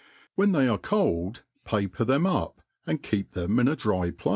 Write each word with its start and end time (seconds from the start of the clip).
When 0.33 0.51
theyarf 0.51 0.79
cold^ 0.79 1.41
paper 1.63 2.03
them 2.03 2.23
up^ 2.23 2.55
and 2.87 3.03
keep 3.03 3.33
them 3.33 3.59
in 3.59 3.67
a 3.67 3.75
dry 3.75 4.09
place. 4.09 4.29